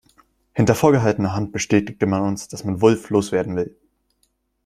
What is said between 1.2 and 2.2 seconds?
Hand bestätigte